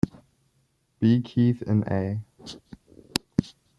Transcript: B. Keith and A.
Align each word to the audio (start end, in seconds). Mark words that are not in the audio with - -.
B. 0.99 1.21
Keith 1.21 1.61
and 1.61 1.85
A. 1.87 2.21